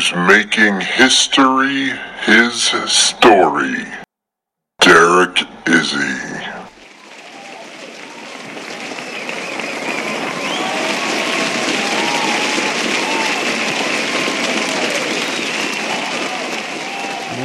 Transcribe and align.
Who's 0.00 0.14
making 0.14 0.80
history 0.80 1.90
his 2.24 2.62
story, 2.86 3.84
Derek 4.80 5.38
Izzy. 5.68 5.98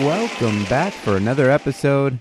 Welcome 0.06 0.64
back 0.66 0.94
for 0.94 1.18
another 1.18 1.50
episode. 1.50 2.20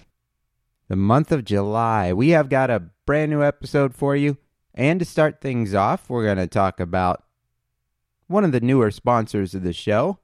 The 0.89 0.97
month 0.97 1.30
of 1.30 1.45
July. 1.45 2.12
We 2.12 2.30
have 2.30 2.48
got 2.48 2.70
a 2.70 2.83
brand 3.06 3.30
new 3.30 3.42
episode 3.42 3.95
for 3.95 4.16
you. 4.16 4.39
And 4.75 4.98
to 4.98 5.06
start 5.06 5.41
things 5.41 5.75
off, 5.75 6.11
we're 6.11 6.25
going 6.25 6.39
to 6.39 6.48
talk 6.48 6.80
about 6.80 7.23
one 8.27 8.42
of 8.42 8.51
the 8.51 8.61
newer 8.61 8.91
sponsors 8.91 9.55
of 9.55 9.62
the 9.62 9.73
show. 9.73 10.19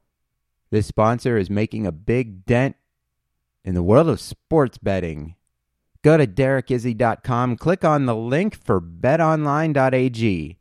This 0.70 0.87
sponsor 0.87 1.37
is 1.37 1.51
making 1.51 1.87
a 1.87 1.93
big 1.93 2.45
dent 2.46 2.76
in 3.65 3.74
the 3.74 3.82
world 3.82 4.09
of 4.09 4.21
sports 4.21 4.79
betting. 4.79 5.35
Go 6.02 6.16
to 6.16 6.26
derekizzy.com, 6.26 7.57
click 7.57 7.85
on 7.85 8.07
the 8.07 8.16
link 8.16 8.57
for 8.57 8.80
betonline.ag. 8.80 10.57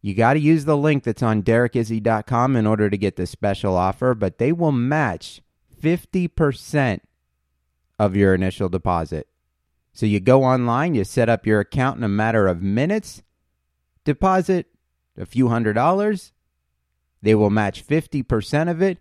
You 0.00 0.14
got 0.14 0.34
to 0.34 0.40
use 0.40 0.64
the 0.64 0.76
link 0.76 1.02
that's 1.02 1.22
on 1.22 1.42
derekizzy.com 1.42 2.56
in 2.56 2.66
order 2.66 2.88
to 2.88 2.96
get 2.96 3.16
the 3.16 3.26
special 3.26 3.76
offer, 3.76 4.14
but 4.14 4.38
they 4.38 4.52
will 4.52 4.72
match 4.72 5.42
50% 5.82 7.00
of 7.98 8.16
your 8.16 8.34
initial 8.34 8.68
deposit. 8.68 9.28
So 9.92 10.06
you 10.06 10.20
go 10.20 10.44
online, 10.44 10.94
you 10.94 11.04
set 11.04 11.28
up 11.28 11.46
your 11.46 11.60
account 11.60 11.98
in 11.98 12.04
a 12.04 12.08
matter 12.08 12.46
of 12.46 12.62
minutes, 12.62 13.22
deposit 14.04 14.66
a 15.18 15.26
few 15.26 15.48
hundred 15.48 15.72
dollars, 15.72 16.32
they 17.20 17.34
will 17.34 17.50
match 17.50 17.84
50% 17.84 18.70
of 18.70 18.80
it, 18.80 18.98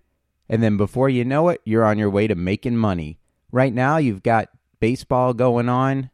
and 0.50 0.64
then 0.64 0.78
before 0.78 1.09
you 1.09 1.26
know 1.26 1.50
it, 1.50 1.62
you're 1.66 1.86
on 1.86 1.98
your 1.98 2.09
way 2.09 2.28
to 2.28 2.36
making 2.36 2.78
money. 2.78 3.20
Right 3.52 3.73
now, 3.73 3.98
you've 3.98 4.23
got 4.23 4.50
baseball 4.80 5.34
going 5.34 5.70
on, 5.70 6.09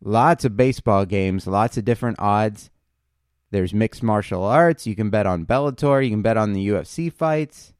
lots 0.00 0.44
of 0.44 0.56
baseball 0.56 1.04
games, 1.04 1.46
lots 1.46 1.76
of 1.76 1.84
different 1.84 2.18
odds. 2.20 2.70
There's 3.50 3.72
mixed 3.72 4.02
martial 4.02 4.42
arts. 4.44 4.86
You 4.86 4.96
can 4.96 5.10
bet 5.10 5.26
on 5.26 5.46
Bellator. 5.46 6.04
You 6.04 6.10
can 6.10 6.22
bet 6.22 6.36
on 6.36 6.52
the 6.52 6.68
UFC 6.68 7.12
fights. 7.12 7.72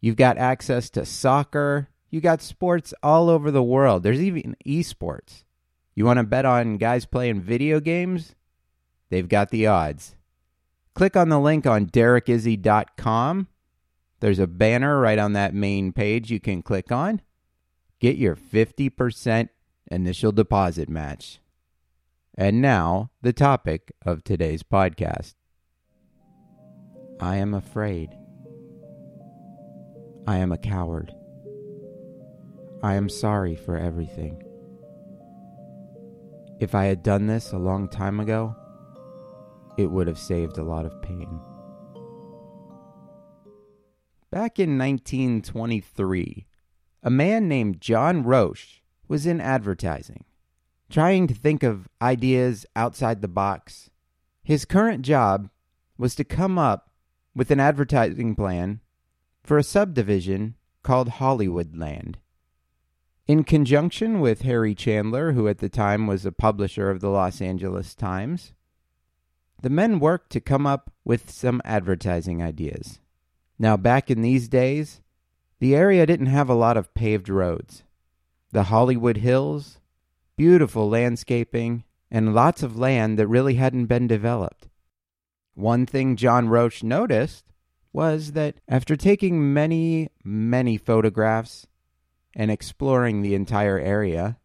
You've 0.00 0.16
got 0.16 0.38
access 0.38 0.88
to 0.90 1.04
soccer. 1.04 1.88
You 2.08 2.20
got 2.20 2.40
sports 2.40 2.94
all 3.02 3.28
over 3.28 3.50
the 3.50 3.62
world. 3.62 4.02
There's 4.02 4.20
even 4.22 4.56
esports. 4.64 5.44
You 5.94 6.04
want 6.04 6.18
to 6.18 6.24
bet 6.24 6.44
on 6.44 6.76
guys 6.76 7.04
playing 7.04 7.40
video 7.40 7.80
games? 7.80 8.34
They've 9.10 9.28
got 9.28 9.50
the 9.50 9.66
odds. 9.66 10.14
Click 10.94 11.16
on 11.16 11.28
the 11.28 11.40
link 11.40 11.66
on 11.66 11.86
derekizzy.com. 11.86 13.48
There's 14.20 14.38
a 14.38 14.46
banner 14.46 15.00
right 15.00 15.18
on 15.18 15.32
that 15.32 15.54
main 15.54 15.92
page 15.92 16.30
you 16.30 16.40
can 16.40 16.62
click 16.62 16.92
on. 16.92 17.22
Get 18.00 18.16
your 18.16 18.36
50% 18.36 19.48
initial 19.90 20.32
deposit 20.32 20.88
match. 20.88 21.40
And 22.36 22.62
now, 22.62 23.10
the 23.22 23.32
topic 23.32 23.92
of 24.04 24.22
today's 24.22 24.62
podcast. 24.62 25.34
I 27.18 27.36
am 27.36 27.54
afraid. 27.54 28.10
I 30.26 30.36
am 30.38 30.52
a 30.52 30.58
coward. 30.58 31.12
I 32.82 32.94
am 32.94 33.08
sorry 33.08 33.56
for 33.56 33.76
everything. 33.76 34.42
If 36.60 36.74
I 36.74 36.84
had 36.84 37.02
done 37.02 37.26
this 37.26 37.52
a 37.52 37.58
long 37.58 37.88
time 37.88 38.20
ago, 38.20 38.54
it 39.76 39.90
would 39.90 40.06
have 40.06 40.18
saved 40.18 40.58
a 40.58 40.64
lot 40.64 40.86
of 40.86 41.02
pain. 41.02 41.40
Back 44.30 44.60
in 44.60 44.78
1923, 44.78 46.46
a 47.02 47.10
man 47.10 47.48
named 47.48 47.80
John 47.80 48.22
Roche 48.22 48.80
was 49.08 49.26
in 49.26 49.40
advertising, 49.40 50.24
trying 50.88 51.26
to 51.26 51.34
think 51.34 51.64
of 51.64 51.88
ideas 52.00 52.64
outside 52.76 53.22
the 53.22 53.28
box. 53.28 53.90
His 54.44 54.64
current 54.64 55.02
job 55.04 55.50
was 55.98 56.14
to 56.14 56.22
come 56.22 56.58
up 56.58 56.90
with 57.34 57.50
an 57.50 57.58
advertising 57.58 58.36
plan 58.36 58.78
for 59.42 59.58
a 59.58 59.64
subdivision 59.64 60.54
called 60.84 61.08
Hollywoodland. 61.08 62.14
In 63.26 63.42
conjunction 63.42 64.20
with 64.20 64.42
Harry 64.42 64.76
Chandler, 64.76 65.32
who 65.32 65.48
at 65.48 65.58
the 65.58 65.68
time 65.68 66.06
was 66.06 66.24
a 66.24 66.30
publisher 66.30 66.88
of 66.88 67.00
the 67.00 67.10
Los 67.10 67.40
Angeles 67.40 67.96
Times, 67.96 68.52
the 69.60 69.70
men 69.70 69.98
worked 69.98 70.30
to 70.30 70.40
come 70.40 70.68
up 70.68 70.92
with 71.04 71.32
some 71.32 71.60
advertising 71.64 72.40
ideas. 72.40 73.00
Now, 73.60 73.76
back 73.76 74.10
in 74.10 74.22
these 74.22 74.48
days, 74.48 75.02
the 75.58 75.76
area 75.76 76.06
didn't 76.06 76.32
have 76.32 76.48
a 76.48 76.54
lot 76.54 76.78
of 76.78 76.94
paved 76.94 77.28
roads. 77.28 77.84
The 78.52 78.64
Hollywood 78.64 79.18
Hills, 79.18 79.80
beautiful 80.34 80.88
landscaping, 80.88 81.84
and 82.10 82.34
lots 82.34 82.62
of 82.62 82.78
land 82.78 83.18
that 83.18 83.26
really 83.26 83.56
hadn't 83.56 83.84
been 83.84 84.06
developed. 84.06 84.70
One 85.52 85.84
thing 85.84 86.16
John 86.16 86.48
Roche 86.48 86.82
noticed 86.82 87.44
was 87.92 88.32
that 88.32 88.54
after 88.66 88.96
taking 88.96 89.52
many, 89.52 90.08
many 90.24 90.78
photographs 90.78 91.66
and 92.34 92.50
exploring 92.50 93.20
the 93.20 93.34
entire 93.34 93.78
area, 93.78 94.38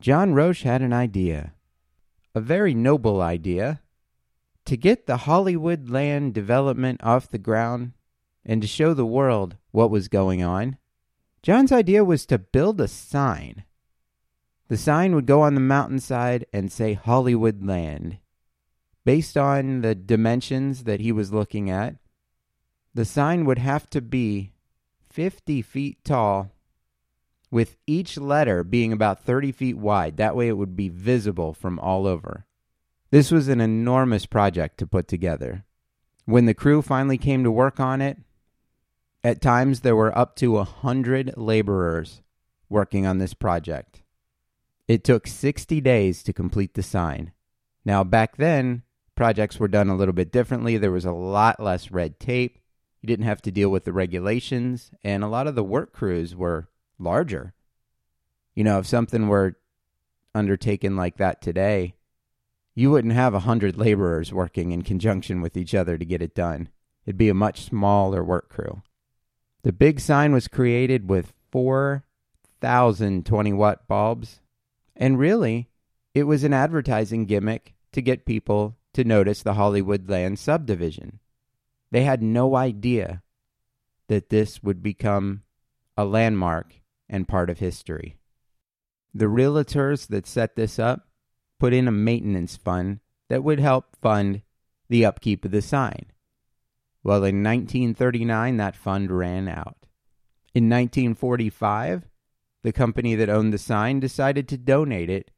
John 0.00 0.32
Roche 0.32 0.62
had 0.62 0.80
an 0.80 0.94
idea. 0.94 1.52
A 2.34 2.40
very 2.40 2.72
noble 2.72 3.20
idea 3.20 3.82
to 4.64 4.78
get 4.78 5.06
the 5.06 5.18
Hollywood 5.18 5.90
land 5.90 6.32
development 6.32 7.02
off 7.04 7.28
the 7.28 7.36
ground 7.36 7.92
and 8.44 8.62
to 8.62 8.68
show 8.68 8.94
the 8.94 9.06
world 9.06 9.56
what 9.70 9.90
was 9.90 10.08
going 10.08 10.42
on. 10.42 10.76
John's 11.42 11.72
idea 11.72 12.04
was 12.04 12.26
to 12.26 12.38
build 12.38 12.80
a 12.80 12.88
sign. 12.88 13.64
The 14.68 14.76
sign 14.76 15.14
would 15.14 15.26
go 15.26 15.42
on 15.42 15.54
the 15.54 15.60
mountainside 15.60 16.46
and 16.52 16.70
say 16.70 16.94
Hollywood 16.94 17.64
land. 17.66 18.18
Based 19.04 19.36
on 19.36 19.80
the 19.80 19.94
dimensions 19.94 20.84
that 20.84 21.00
he 21.00 21.10
was 21.10 21.32
looking 21.32 21.70
at, 21.70 21.96
the 22.94 23.04
sign 23.04 23.44
would 23.44 23.58
have 23.58 23.88
to 23.90 24.00
be 24.00 24.52
50 25.08 25.62
feet 25.62 26.04
tall, 26.04 26.50
with 27.50 27.76
each 27.86 28.16
letter 28.16 28.62
being 28.62 28.92
about 28.92 29.24
30 29.24 29.50
feet 29.52 29.76
wide. 29.76 30.16
That 30.18 30.36
way 30.36 30.48
it 30.48 30.56
would 30.56 30.76
be 30.76 30.88
visible 30.88 31.52
from 31.52 31.78
all 31.80 32.06
over. 32.06 32.46
This 33.10 33.30
was 33.30 33.48
an 33.48 33.60
enormous 33.60 34.26
project 34.26 34.78
to 34.78 34.86
put 34.86 35.08
together. 35.08 35.64
When 36.26 36.46
the 36.46 36.54
crew 36.54 36.80
finally 36.80 37.18
came 37.18 37.42
to 37.42 37.50
work 37.50 37.80
on 37.80 38.00
it, 38.00 38.18
at 39.22 39.40
times 39.40 39.80
there 39.80 39.96
were 39.96 40.16
up 40.16 40.36
to 40.36 40.58
a 40.58 40.64
hundred 40.64 41.34
laborers 41.36 42.22
working 42.68 43.06
on 43.06 43.18
this 43.18 43.34
project. 43.34 44.02
It 44.88 45.04
took 45.04 45.26
60 45.26 45.80
days 45.80 46.22
to 46.22 46.32
complete 46.32 46.74
the 46.74 46.82
sign. 46.82 47.32
Now, 47.84 48.02
back 48.04 48.36
then, 48.36 48.82
projects 49.14 49.58
were 49.58 49.68
done 49.68 49.88
a 49.88 49.96
little 49.96 50.14
bit 50.14 50.32
differently. 50.32 50.76
There 50.76 50.90
was 50.90 51.04
a 51.04 51.12
lot 51.12 51.60
less 51.60 51.90
red 51.90 52.18
tape. 52.18 52.58
You 53.00 53.06
didn't 53.06 53.26
have 53.26 53.42
to 53.42 53.50
deal 53.50 53.70
with 53.70 53.84
the 53.84 53.92
regulations, 53.92 54.90
and 55.04 55.22
a 55.22 55.28
lot 55.28 55.46
of 55.46 55.54
the 55.54 55.64
work 55.64 55.92
crews 55.92 56.34
were 56.34 56.68
larger. 56.98 57.54
You 58.54 58.64
know, 58.64 58.78
if 58.78 58.86
something 58.86 59.28
were 59.28 59.56
undertaken 60.34 60.96
like 60.96 61.16
that 61.16 61.40
today, 61.40 61.94
you 62.74 62.90
wouldn't 62.90 63.14
have 63.14 63.34
a 63.34 63.40
hundred 63.40 63.76
laborers 63.76 64.32
working 64.32 64.72
in 64.72 64.82
conjunction 64.82 65.40
with 65.40 65.56
each 65.56 65.74
other 65.74 65.98
to 65.98 66.04
get 66.04 66.22
it 66.22 66.34
done. 66.34 66.68
It'd 67.06 67.16
be 67.16 67.28
a 67.28 67.34
much 67.34 67.62
smaller 67.62 68.22
work 68.22 68.48
crew. 68.48 68.82
The 69.62 69.72
big 69.72 70.00
sign 70.00 70.32
was 70.32 70.48
created 70.48 71.08
with 71.08 71.34
4,000 71.52 73.26
20 73.26 73.52
watt 73.52 73.86
bulbs, 73.86 74.40
and 74.96 75.18
really, 75.18 75.68
it 76.14 76.24
was 76.24 76.44
an 76.44 76.52
advertising 76.52 77.26
gimmick 77.26 77.74
to 77.92 78.02
get 78.02 78.24
people 78.24 78.76
to 78.94 79.04
notice 79.04 79.42
the 79.42 79.54
Hollywood 79.54 80.08
Land 80.08 80.38
subdivision. 80.38 81.20
They 81.90 82.04
had 82.04 82.22
no 82.22 82.56
idea 82.56 83.22
that 84.08 84.30
this 84.30 84.62
would 84.62 84.82
become 84.82 85.42
a 85.96 86.04
landmark 86.04 86.74
and 87.08 87.28
part 87.28 87.50
of 87.50 87.58
history. 87.58 88.16
The 89.12 89.26
realtors 89.26 90.08
that 90.08 90.26
set 90.26 90.56
this 90.56 90.78
up 90.78 91.08
put 91.58 91.72
in 91.72 91.86
a 91.86 91.92
maintenance 91.92 92.56
fund 92.56 93.00
that 93.28 93.44
would 93.44 93.60
help 93.60 93.96
fund 94.00 94.42
the 94.88 95.04
upkeep 95.04 95.44
of 95.44 95.50
the 95.50 95.62
sign. 95.62 96.06
Well, 97.02 97.24
in 97.24 97.42
1939, 97.42 98.56
that 98.58 98.76
fund 98.76 99.10
ran 99.10 99.48
out. 99.48 99.76
In 100.54 100.68
1945, 100.68 102.08
the 102.62 102.72
company 102.72 103.14
that 103.14 103.30
owned 103.30 103.52
the 103.52 103.58
sign 103.58 104.00
decided 104.00 104.48
to 104.48 104.58
donate 104.58 105.08
it 105.08 105.30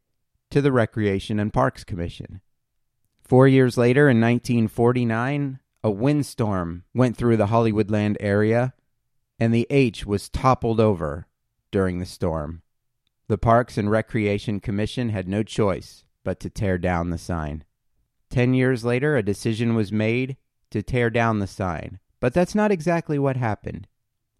to 0.51 0.61
the 0.61 0.73
Recreation 0.73 1.39
and 1.39 1.53
Parks 1.53 1.85
Commission. 1.85 2.41
Four 3.23 3.47
years 3.47 3.79
later, 3.79 4.09
in 4.09 4.21
1949, 4.21 5.61
a 5.85 5.91
windstorm 5.91 6.85
went 6.95 7.17
through 7.17 7.37
the 7.37 7.47
Hollywoodland 7.47 8.17
area, 8.21 8.75
and 9.39 9.55
the 9.55 9.67
H 9.71 10.05
was 10.05 10.29
toppled 10.29 10.81
over 10.81 11.27
during 11.71 11.99
the 11.99 12.07
storm. 12.07 12.63
The 13.29 13.39
Parks 13.39 13.79
and 13.79 13.91
Recreation 13.91 14.61
Commission 14.61 15.11
had 15.11 15.29
no 15.29 15.43
choice 15.43 16.05
but 16.25 16.41
to 16.41 16.51
tear 16.51 16.77
down 16.77 17.11
the 17.11 17.19
sign. 17.19 17.65
Ten 18.31 18.53
years 18.55 18.85
later, 18.85 19.17
a 19.17 19.23
decision 19.23 19.75
was 19.75 19.93
made 19.93 20.37
to 20.73 20.83
tear 20.83 21.11
down 21.11 21.39
the 21.39 21.47
sign, 21.47 21.99
but 22.21 22.35
that's 22.35 22.55
not 22.55 22.73
exactly 22.73 23.19
what 23.19 23.37
happened. 23.37 23.87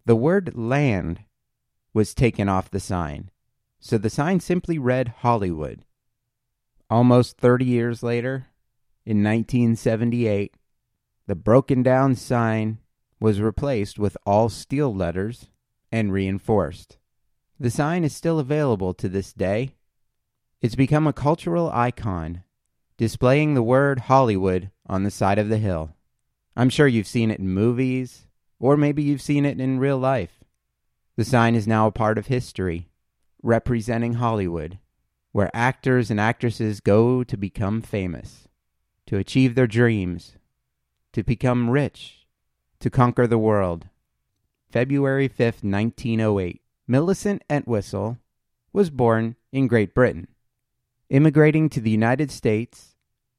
The 0.05 0.15
word 0.15 0.55
land 0.55 1.21
was 1.93 2.13
taken 2.13 2.49
off 2.49 2.69
the 2.69 2.79
sign, 2.79 3.31
so 3.79 3.97
the 3.97 4.09
sign 4.09 4.39
simply 4.39 4.77
read 4.77 5.15
Hollywood. 5.19 5.85
Almost 6.89 7.37
30 7.37 7.65
years 7.65 8.03
later, 8.03 8.47
in 9.05 9.23
1978, 9.23 10.55
the 11.27 11.35
broken 11.35 11.83
down 11.83 12.15
sign 12.15 12.79
was 13.19 13.39
replaced 13.39 13.97
with 13.97 14.17
all 14.25 14.49
steel 14.49 14.93
letters 14.93 15.47
and 15.91 16.11
reinforced. 16.11 16.97
The 17.59 17.71
sign 17.71 18.03
is 18.03 18.15
still 18.15 18.39
available 18.39 18.93
to 18.95 19.07
this 19.07 19.31
day. 19.31 19.75
It's 20.61 20.75
become 20.75 21.07
a 21.07 21.13
cultural 21.13 21.69
icon, 21.71 22.43
displaying 22.97 23.53
the 23.53 23.63
word 23.63 24.01
Hollywood 24.01 24.71
on 24.85 25.03
the 25.03 25.11
side 25.11 25.39
of 25.39 25.49
the 25.49 25.57
hill. 25.57 25.95
I'm 26.55 26.69
sure 26.69 26.87
you've 26.87 27.07
seen 27.07 27.31
it 27.31 27.39
in 27.39 27.49
movies, 27.49 28.27
or 28.59 28.77
maybe 28.77 29.01
you've 29.01 29.21
seen 29.21 29.45
it 29.45 29.59
in 29.59 29.79
real 29.79 29.97
life. 29.97 30.43
The 31.15 31.25
sign 31.25 31.55
is 31.55 31.67
now 31.67 31.87
a 31.87 31.91
part 31.91 32.17
of 32.17 32.27
history, 32.27 32.89
representing 33.41 34.15
Hollywood, 34.15 34.77
where 35.31 35.49
actors 35.53 36.11
and 36.11 36.19
actresses 36.19 36.79
go 36.79 37.23
to 37.23 37.37
become 37.37 37.81
famous, 37.81 38.47
to 39.07 39.17
achieve 39.17 39.55
their 39.55 39.67
dreams, 39.67 40.37
to 41.11 41.23
become 41.23 41.69
rich, 41.69 42.27
to 42.79 42.89
conquer 42.89 43.25
the 43.25 43.37
world. 43.37 43.87
February 44.71 45.29
5th, 45.29 45.63
1908. 45.63 46.61
Millicent 46.87 47.43
Entwistle 47.49 48.17
was 48.71 48.89
born 48.89 49.35
in 49.51 49.67
Great 49.67 49.93
Britain. 49.93 50.27
Immigrating 51.09 51.69
to 51.69 51.79
the 51.79 51.91
United 51.91 52.29
States 52.31 52.95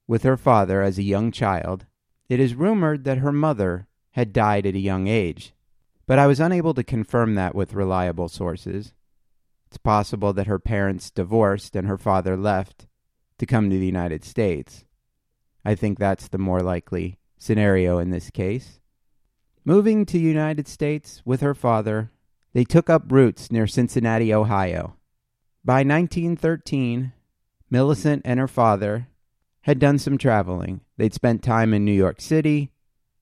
with 0.07 0.23
her 0.23 0.37
father 0.37 0.83
as 0.83 0.99
a 0.99 1.03
young 1.03 1.33
child, 1.33 1.87
it 2.29 2.41
is 2.41 2.55
rumored 2.55 3.05
that 3.05 3.19
her 3.19 3.33
mother 3.33 3.87
had 4.13 4.33
died 4.33 4.67
at 4.67 4.75
a 4.75 4.81
young 4.81 5.07
age, 5.07 5.53
but 6.07 6.19
I 6.19 6.27
was 6.27 6.41
unable 6.41 6.75
to 6.75 6.85
confirm 6.85 7.35
that 7.35 7.55
with 7.55 7.75
reliable 7.75 8.29
sources. 8.29 8.93
It's 9.69 9.79
possible 9.79 10.33
that 10.33 10.47
her 10.47 10.59
parents 10.59 11.11
divorced 11.11 11.75
and 11.75 11.87
her 11.89 11.99
father 11.99 12.37
left 12.37 12.87
to 13.39 13.47
come 13.47 13.71
to 13.71 13.79
the 13.79 13.87
United 13.87 14.25
States. 14.25 14.85
I 15.65 15.75
think 15.75 15.99
that's 15.99 16.29
the 16.29 16.39
more 16.39 16.61
likely 16.61 17.19
scenario 17.39 17.99
in 17.99 18.11
this 18.11 18.31
case. 18.31 18.81
Moving 19.65 20.05
to 20.07 20.13
the 20.15 20.21
United 20.21 20.69
States 20.69 21.23
with 21.25 21.41
her 21.41 21.55
father, 21.55 22.11
they 22.53 22.65
took 22.65 22.89
up 22.89 23.11
roots 23.11 23.51
near 23.51 23.67
Cincinnati, 23.67 24.33
Ohio. 24.33 24.97
By 25.65 25.83
1913, 25.83 27.13
Millicent 27.71 28.23
and 28.25 28.39
her 28.39 28.47
father 28.47 29.09
had 29.65 29.79
done 29.79 29.99
some 29.99 30.19
traveling. 30.19 30.83
They'd 30.99 31.15
spent 31.15 31.43
time 31.43 31.73
in 31.73 31.87
New 31.87 31.93
York 31.93 32.21
City, 32.21 32.71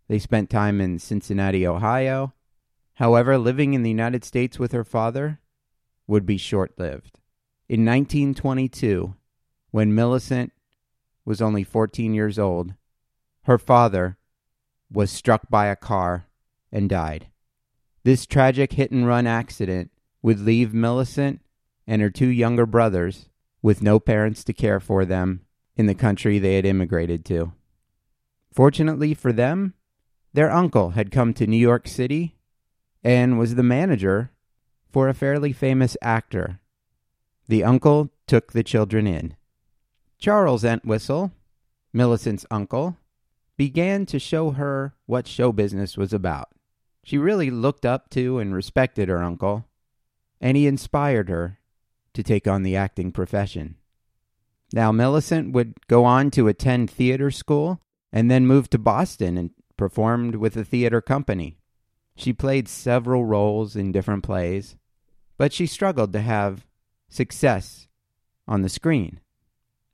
they 0.09 0.19
spent 0.19 0.51
time 0.51 0.81
in 0.81 0.99
Cincinnati, 0.99 1.65
Ohio. 1.65 2.35
However, 2.95 3.39
living 3.39 3.75
in 3.75 3.85
the 3.85 3.91
United 3.91 4.25
States 4.25 4.59
with 4.59 4.73
her 4.73 4.83
father 4.83 5.41
would 6.09 6.27
be 6.27 6.37
short 6.37 6.73
lived. 6.79 7.21
In 7.69 7.85
1922, 7.85 9.15
when 9.71 9.95
Millicent 9.95 10.53
was 11.25 11.41
only 11.41 11.63
14 11.63 12.13
years 12.13 12.41
old, 12.41 12.75
her 13.45 13.57
father 13.57 14.19
was 14.91 15.13
struck 15.13 15.49
by 15.49 15.67
a 15.67 15.77
car 15.77 16.27
and 16.73 16.91
died. 16.91 17.29
This 18.03 18.27
tragic 18.27 18.73
hit 18.73 18.91
and 18.91 19.07
run 19.07 19.29
accident 19.29 19.93
would 20.23 20.41
leave 20.41 20.75
Millicent 20.75 21.41
and 21.87 22.03
her 22.03 22.11
two 22.11 22.27
younger 22.27 22.67
brothers 22.67 23.29
with 23.63 23.81
no 23.81 24.01
parents 24.01 24.43
to 24.45 24.53
care 24.53 24.81
for 24.81 25.05
them 25.05 25.47
in 25.77 25.87
the 25.87 25.95
country 25.95 26.39
they 26.39 26.57
had 26.57 26.67
immigrated 26.67 27.25
to. 27.27 27.53
Fortunately 28.53 29.15
for 29.15 29.33
them, 29.33 29.75
their 30.33 30.51
uncle 30.51 30.91
had 30.91 31.11
come 31.11 31.35
to 31.35 31.47
New 31.47 31.57
York 31.57 31.89
City 31.89 32.37
and 33.03 33.39
was 33.39 33.55
the 33.55 33.63
manager 33.63 34.31
for 34.91 35.09
a 35.09 35.15
fairly 35.15 35.53
famous 35.53 35.97
actor. 36.03 36.61
The 37.49 37.65
uncle 37.65 38.11
took 38.27 38.53
the 38.53 38.63
children 38.63 39.07
in. 39.07 39.37
Charles 40.19 40.65
Entwistle, 40.65 41.33
Millicent's 41.93 42.47
uncle, 42.51 42.97
began 43.57 44.07
to 44.07 44.19
show 44.19 44.53
her 44.53 44.95
what 45.07 45.27
show 45.27 45.53
business 45.53 45.97
was 45.97 46.13
about. 46.13 46.49
She 47.05 47.19
really 47.19 47.51
looked 47.51 47.85
up 47.85 48.11
to 48.11 48.39
and 48.39 48.55
respected 48.55 49.09
her 49.09 49.23
uncle, 49.23 49.67
and 50.41 50.57
he 50.57 50.67
inspired 50.67 51.29
her 51.29 51.59
to 52.15 52.23
take 52.23 52.47
on 52.47 52.63
the 52.63 52.77
acting 52.77 53.11
profession. 53.13 53.77
Now, 54.73 54.91
Millicent 54.91 55.53
would 55.53 55.75
go 55.87 56.05
on 56.05 56.31
to 56.33 56.49
attend 56.49 56.91
theater 56.91 57.31
school 57.31 57.81
and 58.13 58.31
then 58.31 58.47
move 58.47 58.71
to 58.71 58.79
Boston 58.79 59.37
and 59.37 59.51
performed 59.77 60.37
with 60.37 60.57
a 60.57 60.65
theater 60.65 61.01
company. 61.01 61.59
She 62.17 62.33
played 62.33 62.69
several 62.69 63.25
roles 63.25 63.77
in 63.77 63.93
different 63.93 64.23
plays, 64.23 64.77
but 65.39 65.53
she 65.53 65.67
struggled 65.67 66.13
to 66.13 66.21
have 66.21 66.67
success 67.09 67.89
on 68.47 68.63
the 68.63 68.69
screen. 68.69 69.21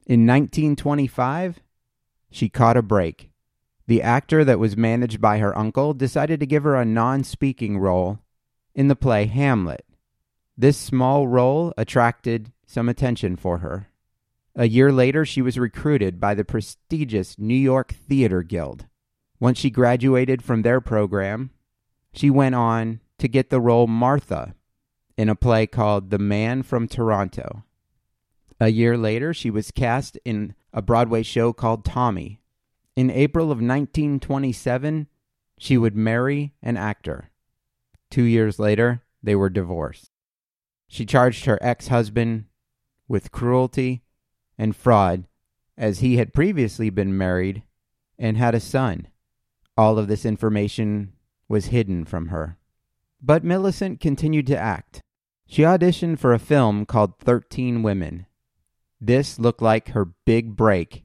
In 0.06 0.26
1925, 0.26 1.60
she 2.30 2.48
caught 2.48 2.76
a 2.76 2.82
break. 2.82 3.30
The 3.86 4.02
actor 4.02 4.44
that 4.44 4.58
was 4.58 4.76
managed 4.76 5.20
by 5.20 5.38
her 5.38 5.56
uncle 5.56 5.94
decided 5.94 6.40
to 6.40 6.46
give 6.46 6.64
her 6.64 6.76
a 6.76 6.84
non 6.84 7.24
speaking 7.24 7.78
role 7.78 8.20
in 8.74 8.88
the 8.88 8.96
play 8.96 9.26
Hamlet. 9.26 9.84
This 10.56 10.76
small 10.76 11.26
role 11.26 11.72
attracted 11.76 12.52
some 12.66 12.88
attention 12.88 13.36
for 13.36 13.58
her. 13.58 13.87
A 14.54 14.68
year 14.68 14.90
later, 14.90 15.24
she 15.24 15.42
was 15.42 15.58
recruited 15.58 16.20
by 16.20 16.34
the 16.34 16.44
prestigious 16.44 17.38
New 17.38 17.54
York 17.54 17.92
Theater 17.92 18.42
Guild. 18.42 18.86
Once 19.40 19.58
she 19.58 19.70
graduated 19.70 20.42
from 20.42 20.62
their 20.62 20.80
program, 20.80 21.50
she 22.12 22.30
went 22.30 22.54
on 22.54 23.00
to 23.18 23.28
get 23.28 23.50
the 23.50 23.60
role 23.60 23.86
Martha 23.86 24.54
in 25.16 25.28
a 25.28 25.36
play 25.36 25.66
called 25.66 26.10
The 26.10 26.18
Man 26.18 26.62
from 26.62 26.88
Toronto. 26.88 27.64
A 28.60 28.68
year 28.68 28.96
later, 28.96 29.32
she 29.32 29.50
was 29.50 29.70
cast 29.70 30.18
in 30.24 30.54
a 30.72 30.82
Broadway 30.82 31.22
show 31.22 31.52
called 31.52 31.84
Tommy. 31.84 32.40
In 32.96 33.10
April 33.10 33.46
of 33.46 33.58
1927, 33.58 35.06
she 35.58 35.78
would 35.78 35.94
marry 35.94 36.54
an 36.62 36.76
actor. 36.76 37.30
Two 38.10 38.24
years 38.24 38.58
later, 38.58 39.02
they 39.22 39.36
were 39.36 39.50
divorced. 39.50 40.10
She 40.88 41.04
charged 41.04 41.44
her 41.44 41.58
ex 41.60 41.88
husband 41.88 42.46
with 43.06 43.30
cruelty 43.30 44.02
and 44.58 44.74
fraud, 44.74 45.26
as 45.76 46.00
he 46.00 46.16
had 46.16 46.34
previously 46.34 46.90
been 46.90 47.16
married 47.16 47.62
and 48.18 48.36
had 48.36 48.54
a 48.54 48.60
son. 48.60 49.06
All 49.76 49.98
of 49.98 50.08
this 50.08 50.26
information 50.26 51.12
was 51.48 51.66
hidden 51.66 52.04
from 52.04 52.28
her. 52.28 52.58
But 53.22 53.44
Millicent 53.44 54.00
continued 54.00 54.46
to 54.48 54.58
act. 54.58 55.02
She 55.46 55.62
auditioned 55.62 56.18
for 56.18 56.34
a 56.34 56.38
film 56.38 56.84
called 56.84 57.18
13 57.18 57.82
Women. 57.82 58.26
This 59.00 59.38
looked 59.38 59.62
like 59.62 59.90
her 59.90 60.04
big 60.04 60.56
break 60.56 61.04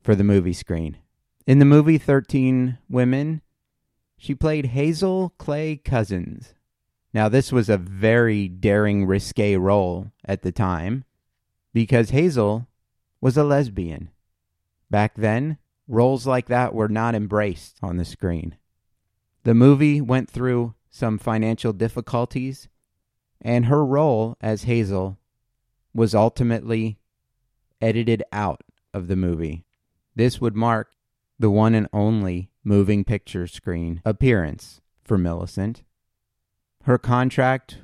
for 0.00 0.14
the 0.14 0.24
movie 0.24 0.52
screen. 0.52 0.98
In 1.46 1.58
the 1.58 1.64
movie 1.64 1.98
13 1.98 2.78
Women, 2.88 3.42
she 4.16 4.34
played 4.34 4.66
Hazel 4.66 5.34
Clay 5.38 5.76
Cousins. 5.76 6.54
Now, 7.12 7.28
this 7.28 7.52
was 7.52 7.68
a 7.68 7.76
very 7.76 8.48
daring, 8.48 9.04
risque 9.04 9.56
role 9.56 10.12
at 10.24 10.42
the 10.42 10.52
time 10.52 11.04
because 11.74 12.10
Hazel 12.10 12.68
was 13.22 13.38
a 13.38 13.44
lesbian. 13.44 14.10
Back 14.90 15.14
then, 15.14 15.56
roles 15.88 16.26
like 16.26 16.48
that 16.48 16.74
were 16.74 16.88
not 16.88 17.14
embraced 17.14 17.78
on 17.80 17.96
the 17.96 18.04
screen. 18.04 18.56
The 19.44 19.54
movie 19.54 20.00
went 20.00 20.28
through 20.28 20.74
some 20.90 21.18
financial 21.18 21.72
difficulties, 21.72 22.68
and 23.40 23.66
her 23.66 23.86
role 23.86 24.36
as 24.40 24.64
Hazel 24.64 25.18
was 25.94 26.14
ultimately 26.14 26.98
edited 27.80 28.22
out 28.32 28.62
of 28.92 29.06
the 29.06 29.16
movie. 29.16 29.64
This 30.14 30.40
would 30.40 30.56
mark 30.56 30.90
the 31.38 31.50
one 31.50 31.74
and 31.74 31.88
only 31.92 32.50
moving 32.64 33.04
picture 33.04 33.46
screen 33.46 34.02
appearance 34.04 34.80
for 35.04 35.16
Millicent. 35.16 35.82
Her 36.84 36.98
contract 36.98 37.78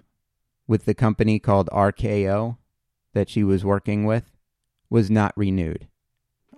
with 0.66 0.84
the 0.84 0.94
company 0.94 1.38
called 1.38 1.68
RKO 1.72 2.58
that 3.14 3.28
she 3.28 3.44
was 3.44 3.64
working 3.64 4.04
with 4.04 4.37
was 4.90 5.10
not 5.10 5.36
renewed. 5.36 5.88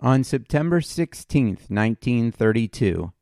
On 0.02 0.24
September 0.24 0.80
16, 0.80 1.46
1932, 1.68 3.12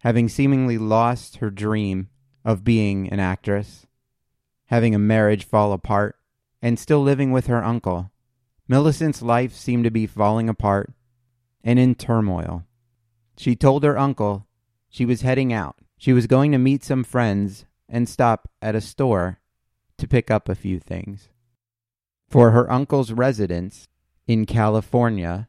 having 0.00 0.28
seemingly 0.28 0.78
lost 0.78 1.36
her 1.36 1.50
dream 1.50 2.08
of 2.44 2.64
being 2.64 3.08
an 3.10 3.20
actress, 3.20 3.86
having 4.66 4.94
a 4.94 4.98
marriage 4.98 5.44
fall 5.44 5.72
apart, 5.72 6.16
and 6.62 6.78
still 6.78 7.02
living 7.02 7.30
with 7.30 7.46
her 7.46 7.64
uncle, 7.64 8.10
Millicent's 8.68 9.22
life 9.22 9.54
seemed 9.54 9.84
to 9.84 9.90
be 9.90 10.06
falling 10.06 10.48
apart 10.48 10.92
and 11.64 11.78
in 11.78 11.94
turmoil. 11.94 12.64
She 13.36 13.56
told 13.56 13.82
her 13.82 13.98
uncle 13.98 14.46
she 14.88 15.04
was 15.04 15.22
heading 15.22 15.52
out. 15.52 15.76
She 15.96 16.12
was 16.12 16.26
going 16.26 16.52
to 16.52 16.58
meet 16.58 16.84
some 16.84 17.04
friends 17.04 17.64
and 17.88 18.08
stop 18.08 18.48
at 18.62 18.74
a 18.74 18.80
store 18.80 19.40
to 19.98 20.08
pick 20.08 20.30
up 20.30 20.48
a 20.48 20.54
few 20.54 20.78
things. 20.78 21.28
For 22.28 22.52
her 22.52 22.70
uncle's 22.70 23.12
residence 23.12 23.88
in 24.30 24.46
California 24.46 25.48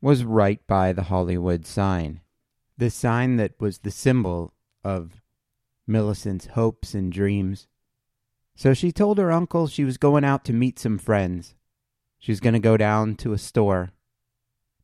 was 0.00 0.22
right 0.22 0.64
by 0.68 0.92
the 0.92 1.02
Hollywood 1.02 1.66
sign, 1.66 2.20
the 2.78 2.88
sign 2.88 3.34
that 3.34 3.60
was 3.60 3.78
the 3.78 3.90
symbol 3.90 4.54
of 4.84 5.20
Millicent's 5.88 6.46
hopes 6.54 6.94
and 6.94 7.10
dreams. 7.10 7.66
So 8.54 8.74
she 8.74 8.92
told 8.92 9.18
her 9.18 9.32
uncle 9.32 9.66
she 9.66 9.82
was 9.82 9.98
going 9.98 10.22
out 10.22 10.44
to 10.44 10.52
meet 10.52 10.78
some 10.78 10.98
friends. 10.98 11.56
She 12.20 12.30
was 12.30 12.38
going 12.38 12.52
to 12.52 12.60
go 12.60 12.76
down 12.76 13.16
to 13.16 13.32
a 13.32 13.38
store, 13.38 13.90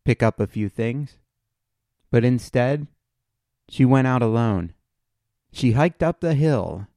pick 0.04 0.20
up 0.20 0.40
a 0.40 0.48
few 0.48 0.68
things. 0.68 1.18
But 2.10 2.24
instead, 2.24 2.88
she 3.68 3.84
went 3.84 4.08
out 4.08 4.22
alone. 4.22 4.74
She 5.52 5.72
hiked 5.72 6.02
up 6.02 6.22
the 6.22 6.34
hill 6.34 6.88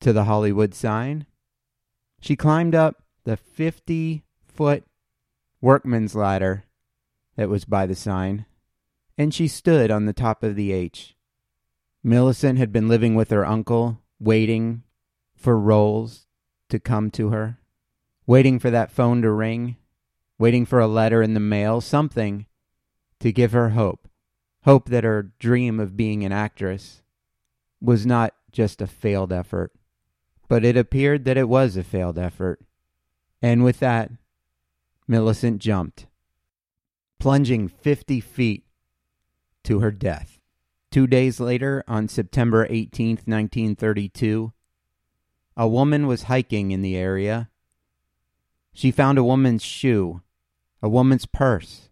to 0.00 0.12
the 0.12 0.24
Hollywood 0.24 0.74
sign. 0.74 1.26
She 2.20 2.34
climbed 2.34 2.74
up 2.74 3.04
the 3.22 3.36
50 3.36 4.24
foot 4.44 4.82
workman's 5.60 6.14
ladder 6.14 6.64
that 7.36 7.48
was 7.48 7.64
by 7.64 7.86
the 7.86 7.94
sign, 7.94 8.46
and 9.18 9.34
she 9.34 9.48
stood 9.48 9.90
on 9.90 10.06
the 10.06 10.12
top 10.12 10.42
of 10.42 10.56
the 10.56 10.72
H. 10.72 11.16
Millicent 12.02 12.58
had 12.58 12.72
been 12.72 12.88
living 12.88 13.14
with 13.14 13.30
her 13.30 13.44
uncle, 13.44 14.00
waiting 14.18 14.82
for 15.36 15.58
roles 15.58 16.26
to 16.68 16.78
come 16.78 17.10
to 17.10 17.30
her, 17.30 17.58
waiting 18.26 18.58
for 18.58 18.70
that 18.70 18.90
phone 18.90 19.22
to 19.22 19.30
ring, 19.30 19.76
waiting 20.38 20.64
for 20.64 20.80
a 20.80 20.86
letter 20.86 21.22
in 21.22 21.34
the 21.34 21.40
mail, 21.40 21.80
something 21.80 22.46
to 23.18 23.32
give 23.32 23.52
her 23.52 23.70
hope. 23.70 24.08
Hope 24.64 24.88
that 24.88 25.04
her 25.04 25.32
dream 25.38 25.80
of 25.80 25.96
being 25.96 26.24
an 26.24 26.32
actress 26.32 27.02
was 27.80 28.04
not 28.04 28.34
just 28.52 28.82
a 28.82 28.86
failed 28.86 29.32
effort, 29.32 29.72
but 30.48 30.64
it 30.64 30.76
appeared 30.76 31.24
that 31.24 31.38
it 31.38 31.48
was 31.48 31.76
a 31.76 31.84
failed 31.84 32.18
effort. 32.18 32.60
And 33.40 33.64
with 33.64 33.80
that, 33.80 34.10
Millicent 35.10 35.60
jumped, 35.60 36.06
plunging 37.18 37.66
50 37.66 38.20
feet 38.20 38.64
to 39.64 39.80
her 39.80 39.90
death. 39.90 40.38
Two 40.92 41.08
days 41.08 41.40
later, 41.40 41.82
on 41.88 42.06
September 42.06 42.64
18, 42.70 43.18
1932, 43.24 44.52
a 45.56 45.66
woman 45.66 46.06
was 46.06 46.22
hiking 46.22 46.70
in 46.70 46.80
the 46.80 46.96
area. 46.96 47.50
She 48.72 48.92
found 48.92 49.18
a 49.18 49.24
woman's 49.24 49.64
shoe, 49.64 50.22
a 50.80 50.88
woman's 50.88 51.26
purse, 51.26 51.90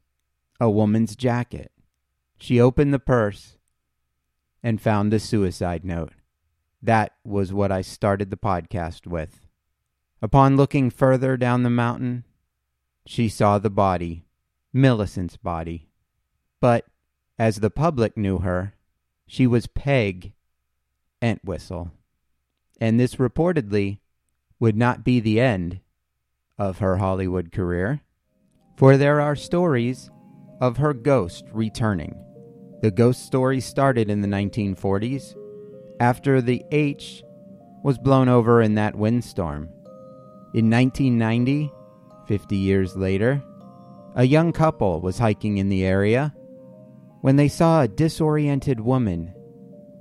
a 0.60 0.70
woman's 0.70 1.16
jacket. 1.16 1.72
She 2.36 2.60
opened 2.60 2.94
the 2.94 3.00
purse 3.00 3.58
and 4.62 4.80
found 4.80 5.12
the 5.12 5.18
suicide 5.18 5.84
note. 5.84 6.12
That 6.80 7.16
was 7.24 7.52
what 7.52 7.72
I 7.72 7.82
started 7.82 8.30
the 8.30 8.36
podcast 8.36 9.08
with. 9.08 9.44
Upon 10.22 10.56
looking 10.56 10.88
further 10.88 11.36
down 11.36 11.64
the 11.64 11.68
mountain, 11.68 12.22
she 13.08 13.26
saw 13.26 13.58
the 13.58 13.70
body, 13.70 14.22
Millicent's 14.70 15.38
body. 15.38 15.88
But 16.60 16.84
as 17.38 17.56
the 17.56 17.70
public 17.70 18.18
knew 18.18 18.40
her, 18.40 18.74
she 19.26 19.46
was 19.46 19.66
Peg 19.66 20.34
Entwistle. 21.22 21.90
And 22.78 23.00
this 23.00 23.14
reportedly 23.14 24.00
would 24.60 24.76
not 24.76 25.04
be 25.04 25.20
the 25.20 25.40
end 25.40 25.80
of 26.58 26.80
her 26.80 26.98
Hollywood 26.98 27.50
career, 27.50 28.02
for 28.76 28.98
there 28.98 29.22
are 29.22 29.34
stories 29.34 30.10
of 30.60 30.76
her 30.76 30.92
ghost 30.92 31.46
returning. 31.50 32.14
The 32.82 32.90
ghost 32.90 33.24
story 33.24 33.62
started 33.62 34.10
in 34.10 34.20
the 34.20 34.28
1940s 34.28 35.34
after 35.98 36.42
the 36.42 36.62
H 36.70 37.22
was 37.82 37.96
blown 37.96 38.28
over 38.28 38.60
in 38.60 38.74
that 38.74 38.96
windstorm. 38.96 39.70
In 40.52 40.68
1990, 40.68 41.72
50 42.28 42.56
years 42.56 42.94
later, 42.94 43.42
a 44.14 44.24
young 44.24 44.52
couple 44.52 45.00
was 45.00 45.18
hiking 45.18 45.56
in 45.56 45.70
the 45.70 45.84
area 45.84 46.34
when 47.22 47.36
they 47.36 47.48
saw 47.48 47.80
a 47.80 47.88
disoriented 47.88 48.78
woman 48.78 49.32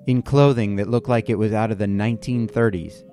in 0.08 0.22
clothing 0.22 0.76
that 0.76 0.90
looked 0.90 1.08
like 1.08 1.30
it 1.30 1.40
was 1.40 1.54
out 1.54 1.72
of 1.72 1.78
the 1.78 1.86
1930s. 1.86 3.04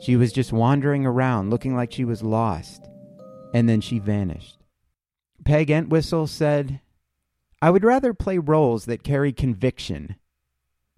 She 0.00 0.14
was 0.14 0.32
just 0.32 0.52
wandering 0.52 1.04
around 1.04 1.50
looking 1.50 1.74
like 1.74 1.92
she 1.92 2.04
was 2.04 2.22
lost, 2.22 2.88
and 3.52 3.68
then 3.68 3.80
she 3.80 3.98
vanished. 3.98 4.58
Peg 5.44 5.70
Entwistle 5.70 6.28
said, 6.28 6.80
I 7.60 7.70
would 7.70 7.84
rather 7.84 8.14
play 8.14 8.38
roles 8.38 8.84
that 8.84 9.02
carry 9.02 9.32
conviction. 9.32 10.16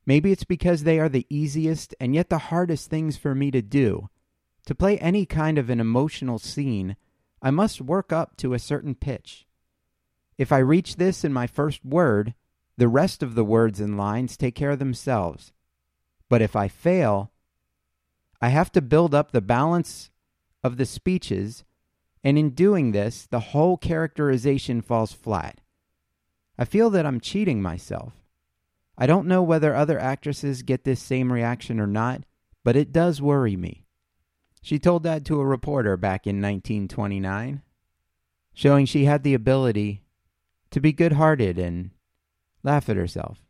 Maybe 0.04 0.32
it's 0.32 0.44
because 0.44 0.82
they 0.82 0.98
are 0.98 1.08
the 1.08 1.26
easiest 1.30 1.94
and 1.98 2.14
yet 2.14 2.28
the 2.28 2.38
hardest 2.38 2.90
things 2.90 3.16
for 3.16 3.34
me 3.34 3.50
to 3.50 3.62
do. 3.62 4.10
To 4.66 4.74
play 4.74 4.98
any 4.98 5.24
kind 5.24 5.58
of 5.58 5.70
an 5.70 5.80
emotional 5.80 6.38
scene, 6.38 6.96
I 7.44 7.50
must 7.50 7.82
work 7.82 8.10
up 8.10 8.38
to 8.38 8.54
a 8.54 8.58
certain 8.58 8.94
pitch. 8.94 9.46
If 10.38 10.50
I 10.50 10.58
reach 10.58 10.96
this 10.96 11.24
in 11.24 11.32
my 11.32 11.46
first 11.46 11.84
word, 11.84 12.32
the 12.78 12.88
rest 12.88 13.22
of 13.22 13.34
the 13.34 13.44
words 13.44 13.80
and 13.80 13.98
lines 13.98 14.38
take 14.38 14.54
care 14.54 14.70
of 14.70 14.78
themselves. 14.78 15.52
But 16.30 16.40
if 16.40 16.56
I 16.56 16.68
fail, 16.68 17.30
I 18.40 18.48
have 18.48 18.72
to 18.72 18.80
build 18.80 19.14
up 19.14 19.30
the 19.30 19.42
balance 19.42 20.10
of 20.64 20.78
the 20.78 20.86
speeches, 20.86 21.64
and 22.24 22.38
in 22.38 22.50
doing 22.50 22.92
this, 22.92 23.26
the 23.26 23.40
whole 23.40 23.76
characterization 23.76 24.80
falls 24.80 25.12
flat. 25.12 25.60
I 26.58 26.64
feel 26.64 26.88
that 26.90 27.04
I'm 27.04 27.20
cheating 27.20 27.60
myself. 27.60 28.14
I 28.96 29.06
don't 29.06 29.28
know 29.28 29.42
whether 29.42 29.74
other 29.74 29.98
actresses 29.98 30.62
get 30.62 30.84
this 30.84 31.00
same 31.00 31.30
reaction 31.30 31.78
or 31.78 31.86
not, 31.86 32.22
but 32.64 32.74
it 32.74 32.90
does 32.90 33.20
worry 33.20 33.54
me. 33.54 33.83
She 34.64 34.78
told 34.78 35.02
that 35.02 35.26
to 35.26 35.42
a 35.42 35.44
reporter 35.44 35.98
back 35.98 36.26
in 36.26 36.36
1929, 36.40 37.60
showing 38.54 38.86
she 38.86 39.04
had 39.04 39.22
the 39.22 39.34
ability 39.34 40.04
to 40.70 40.80
be 40.80 40.90
good 40.90 41.12
hearted 41.12 41.58
and 41.58 41.90
laugh 42.62 42.88
at 42.88 42.96
herself. 42.96 43.44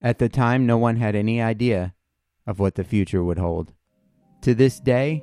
At 0.00 0.18
the 0.18 0.30
time, 0.30 0.64
no 0.64 0.78
one 0.78 0.96
had 0.96 1.14
any 1.14 1.42
idea 1.42 1.92
of 2.46 2.58
what 2.58 2.74
the 2.74 2.84
future 2.84 3.22
would 3.22 3.36
hold. 3.36 3.74
To 4.44 4.54
this 4.54 4.80
day, 4.80 5.22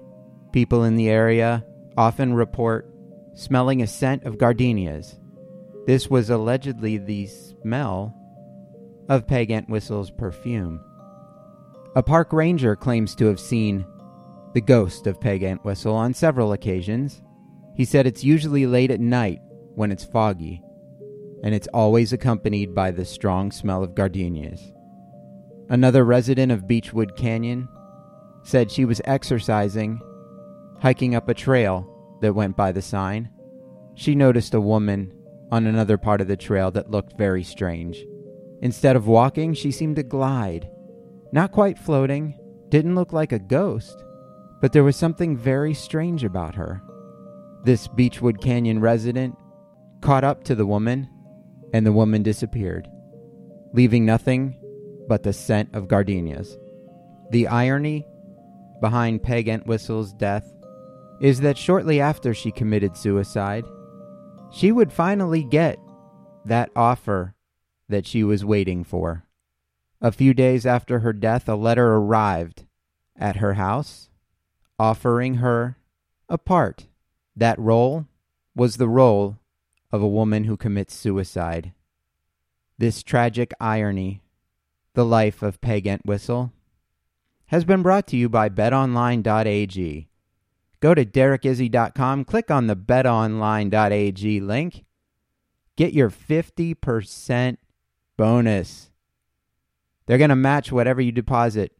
people 0.52 0.84
in 0.84 0.98
the 0.98 1.10
area 1.10 1.66
often 1.98 2.36
report 2.36 2.94
smelling 3.34 3.82
a 3.82 3.88
scent 3.88 4.26
of 4.26 4.38
gardenias. 4.38 5.18
This 5.88 6.12
was 6.12 6.30
allegedly 6.30 7.00
the 7.00 7.26
smell 7.26 8.16
of 9.10 9.26
Peg 9.26 9.50
Entwistle's 9.50 10.12
perfume. 10.12 10.80
A 11.96 12.04
park 12.04 12.32
ranger 12.34 12.76
claims 12.76 13.16
to 13.16 13.26
have 13.26 13.40
seen 13.40 13.84
the 14.54 14.62
ghost 14.62 15.08
of 15.08 15.20
Peg 15.20 15.44
Entwistle 15.44 15.96
on 15.96 16.14
several 16.14 16.54
occasions. 16.54 17.22
He 17.76 17.86
said 17.86 18.06
it's 18.06 18.24
usually 18.24 18.66
late 18.66 18.92
at 18.92 19.00
night 19.00 19.40
when 19.76 19.92
it's 19.92 20.06
foggy 20.06 20.64
and 21.44 21.54
it's 21.54 21.68
always 21.74 22.14
accompanied 22.14 22.74
by 22.74 22.90
the 22.90 23.04
strong 23.04 23.52
smell 23.52 23.84
of 23.84 23.96
gardenias. 23.96 24.72
Another 25.70 26.06
resident 26.06 26.52
of 26.52 26.68
Beachwood 26.68 27.18
Canyon 27.18 27.68
said 28.44 28.72
she 28.72 28.86
was 28.86 29.02
exercising, 29.06 30.00
hiking 30.80 31.16
up 31.16 31.28
a 31.28 31.34
trail 31.34 31.90
that 32.22 32.34
went 32.34 32.56
by 32.56 32.72
the 32.72 32.82
sign. 32.82 33.30
She 33.96 34.16
noticed 34.16 34.54
a 34.54 34.62
woman 34.62 35.14
on 35.52 35.68
another 35.68 35.98
part 35.98 36.22
of 36.22 36.28
the 36.28 36.38
trail 36.38 36.72
that 36.72 36.92
looked 36.92 37.18
very 37.18 37.44
strange. 37.44 38.04
Instead 38.62 38.96
of 38.96 39.08
walking, 39.08 39.54
she 39.54 39.72
seemed 39.72 39.98
to 39.98 40.04
glide. 40.04 40.70
Not 41.34 41.52
quite 41.52 41.78
floating, 41.78 42.40
didn't 42.70 42.96
look 42.96 43.12
like 43.12 43.34
a 43.34 43.40
ghost, 43.40 44.04
but 44.64 44.72
there 44.72 44.86
was 44.86 44.96
something 44.96 45.36
very 45.36 45.74
strange 45.74 46.24
about 46.24 46.56
her. 46.56 46.82
This 47.66 47.86
Beachwood 47.90 48.40
Canyon 48.40 48.80
resident 48.80 49.36
caught 50.00 50.24
up 50.24 50.46
to 50.46 50.56
the 50.56 50.66
woman 50.66 51.10
and 51.74 51.86
the 51.86 51.92
woman 51.92 52.24
disappeared, 52.24 52.88
leaving 53.74 54.06
nothing 54.06 54.58
but 55.10 55.22
the 55.22 55.34
scent 55.34 55.76
of 55.76 55.90
gardenias. 55.90 56.58
The 57.32 57.50
irony 57.50 58.08
behind 58.80 59.22
Peg 59.22 59.50
Entwistle's 59.50 60.14
death 60.14 60.50
is 61.20 61.42
that 61.42 61.58
shortly 61.58 62.00
after 62.00 62.34
she 62.34 62.50
committed 62.50 62.96
suicide, 62.96 63.66
she 64.50 64.72
would 64.72 64.94
finally 64.94 65.44
get 65.44 65.78
that 66.46 66.70
offer 66.74 67.36
that 67.90 68.08
she 68.08 68.24
was 68.24 68.46
waiting 68.46 68.86
for. 68.86 69.26
A 70.00 70.14
few 70.14 70.34
days 70.34 70.66
after 70.66 71.00
her 71.00 71.12
death, 71.12 71.50
a 71.50 71.56
letter 71.56 71.96
arrived 71.96 72.64
at 73.18 73.36
her 73.36 73.56
house 73.56 74.10
offering 74.80 75.36
her 75.36 75.78
a 76.30 76.38
part. 76.38 76.88
That 77.36 77.60
role 77.60 78.08
was 78.56 78.78
the 78.78 78.88
role 78.88 79.38
of 79.92 80.02
a 80.02 80.08
woman 80.08 80.46
who 80.46 80.58
commits 80.58 80.96
suicide. 80.96 81.74
This 82.78 83.04
tragic 83.04 83.54
irony 83.60 84.22
The 84.94 85.06
Life 85.06 85.42
of 85.42 85.62
Peg 85.62 85.88
Entwistle, 85.88 86.52
has 87.48 87.66
been 87.66 87.84
brought 87.84 88.08
to 88.08 88.18
you 88.18 88.30
by 88.30 88.50
betonline.ag. 88.50 90.08
Go 90.80 90.94
to 90.94 91.06
derekizzy.com, 91.06 92.26
click 92.26 92.52
on 92.52 92.68
the 92.68 92.76
betonline.ag 92.76 94.40
link, 94.40 94.86
get 95.76 95.94
your 95.94 96.10
50% 96.10 97.58
bonus. 98.18 98.90
They're 100.06 100.18
going 100.18 100.30
to 100.30 100.36
match 100.36 100.72
whatever 100.72 101.00
you 101.00 101.12
deposit. 101.12 101.72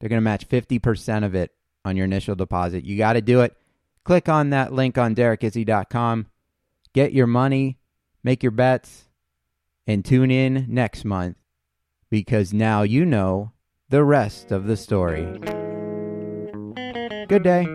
They're 0.00 0.08
going 0.08 0.18
to 0.18 0.22
match 0.22 0.48
50% 0.48 1.24
of 1.24 1.34
it 1.34 1.52
on 1.84 1.96
your 1.96 2.04
initial 2.04 2.34
deposit. 2.34 2.84
You 2.84 2.96
got 2.96 3.14
to 3.14 3.20
do 3.20 3.40
it. 3.40 3.56
Click 4.04 4.28
on 4.28 4.50
that 4.50 4.72
link 4.72 4.96
on 4.96 5.14
derekizzy.com. 5.14 6.26
Get 6.94 7.12
your 7.12 7.26
money, 7.26 7.78
make 8.22 8.42
your 8.42 8.52
bets, 8.52 9.08
and 9.86 10.04
tune 10.04 10.30
in 10.30 10.66
next 10.68 11.04
month 11.04 11.36
because 12.10 12.52
now 12.52 12.82
you 12.82 13.04
know 13.04 13.52
the 13.88 14.04
rest 14.04 14.50
of 14.52 14.66
the 14.66 14.76
story. 14.76 15.38
Good 17.28 17.42
day. 17.42 17.66